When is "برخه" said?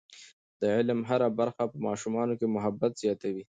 1.39-1.63